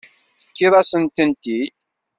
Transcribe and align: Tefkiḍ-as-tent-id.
Tefkiḍ-as-tent-id. 0.39 1.71